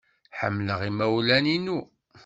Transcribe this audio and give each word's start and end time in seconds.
Ḥemmleɣ 0.39 0.79
imawlen-innu. 0.89 1.79